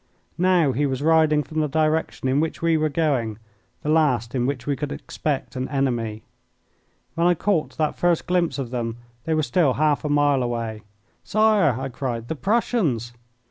Now 0.39 0.71
he 0.71 0.87
was 0.87 1.03
riding 1.03 1.43
from 1.43 1.59
the 1.59 1.67
direction 1.67 2.27
in 2.27 2.39
which 2.39 2.59
we 2.59 2.75
were 2.75 2.89
going 2.89 3.37
the 3.83 3.89
last 3.89 4.33
in 4.33 4.47
which 4.47 4.65
we 4.65 4.75
could 4.75 4.91
expect 4.91 5.55
an 5.55 5.69
enemy. 5.69 6.23
When 7.13 7.27
I 7.27 7.35
caught 7.35 7.77
that 7.77 7.95
first 7.99 8.25
glimpse 8.25 8.57
of 8.57 8.71
them 8.71 8.97
they 9.25 9.35
were 9.35 9.43
still 9.43 9.73
half 9.73 10.03
a 10.03 10.09
mile 10.09 10.41
away. 10.41 10.81
"Sire!" 11.23 11.79
I 11.79 11.89
cried, 11.89 12.29
"the 12.29 12.35
Prussians!" 12.35 13.13